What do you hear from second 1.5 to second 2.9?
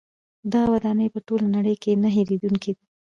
نړۍ کې نه هیریدونکې دي.